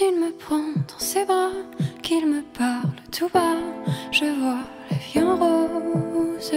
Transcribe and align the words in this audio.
il 0.00 0.18
me 0.18 0.32
prend 0.32 0.72
dans 0.88 0.98
ses 0.98 1.24
bras, 1.24 1.50
qu'il 2.02 2.26
me 2.26 2.42
parle 2.56 2.90
tout 3.12 3.28
bas, 3.32 3.56
je 4.10 4.24
vois 4.24 4.64
la 4.90 4.96
vie 4.96 5.22
en 5.22 5.36
rose. 5.36 6.52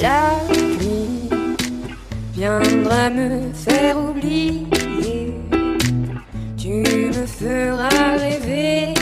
La 0.00 0.38
nuit 0.48 1.28
viendra 2.34 3.10
me 3.10 3.52
faire 3.52 3.96
oublier. 3.98 4.66
Tu 6.56 6.82
me 6.82 7.26
feras 7.26 8.16
rêver. 8.18 8.94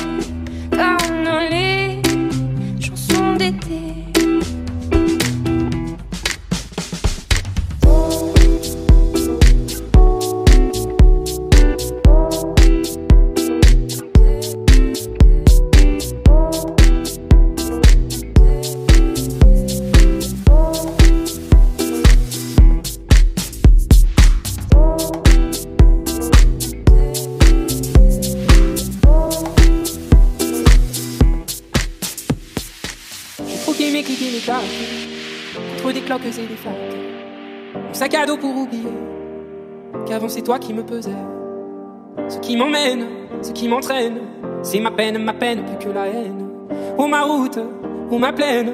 C'est 40.31 40.43
toi 40.43 40.59
qui 40.59 40.73
me 40.73 40.83
pesais. 40.83 41.11
Ce 42.29 42.39
qui 42.39 42.57
m'emmène, 42.57 43.05
ce 43.43 43.51
qui 43.53 43.69
m'entraîne, 43.69 44.19
c'est 44.63 44.81
ma 44.81 44.91
peine, 44.91 45.19
ma 45.19 45.33
peine 45.33 45.65
plus 45.65 45.87
que 45.87 45.93
la 45.93 46.07
haine. 46.07 46.47
Ou 46.97 47.07
ma 47.07 47.23
route, 47.23 47.59
ou 48.11 48.19
ma 48.19 48.33
plaine. 48.33 48.73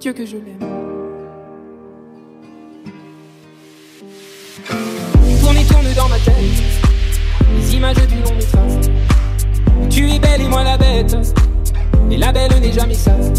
Dieu 0.00 0.12
que 0.12 0.24
je 0.24 0.36
l'aime. 0.36 0.58
Tourne 5.40 5.56
et 5.56 5.64
tourne 5.64 5.94
dans 5.94 6.08
ma 6.08 6.18
tête 6.18 6.34
les 7.56 7.76
images 7.76 7.96
du 7.96 8.16
long 8.24 8.34
métrage. 8.34 8.90
Tu 9.90 10.10
es 10.10 10.18
belle 10.18 10.40
et 10.40 10.48
moi 10.48 10.64
la 10.64 10.78
bête, 10.78 11.14
et 12.10 12.16
la 12.16 12.32
belle 12.32 12.60
n'est 12.60 12.72
jamais 12.72 12.94
seule. 12.94 13.32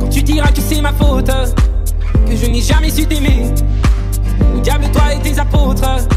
Quand 0.00 0.08
tu 0.08 0.22
diras 0.22 0.50
que 0.50 0.60
c'est 0.60 0.80
ma 0.80 0.92
faute, 0.92 1.26
que 1.26 2.36
je 2.36 2.46
n'ai 2.46 2.60
jamais 2.60 2.90
su 2.90 3.06
t'aimer 3.06 3.52
diable, 4.62 4.86
toi 4.92 5.14
et 5.14 5.20
tes 5.20 5.38
apôtres. 5.38 6.08